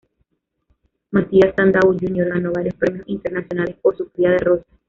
Mathias 1.11 1.55
Tantau 1.55 1.93
júnior 1.93 2.29
ganó 2.29 2.51
varios 2.51 2.73
premios 2.73 3.07
internacionales 3.07 3.75
por 3.83 3.95
su 3.95 4.09
cría 4.09 4.31
de 4.31 4.39
rosa. 4.39 4.65